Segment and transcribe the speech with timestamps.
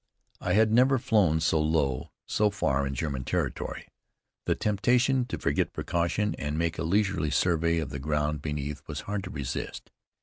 [0.39, 3.87] I had never flown so low, so far in German territory.
[4.47, 8.81] The temptation to forget precaution and to make a leisurely survey of the ground beneath
[8.87, 9.91] was hard to resist.